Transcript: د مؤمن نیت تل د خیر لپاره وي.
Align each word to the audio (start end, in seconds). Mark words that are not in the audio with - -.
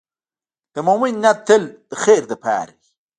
د 0.73 0.75
مؤمن 0.87 1.13
نیت 1.23 1.39
تل 1.47 1.63
د 1.89 1.91
خیر 2.03 2.21
لپاره 2.31 2.71
وي. 2.77 2.87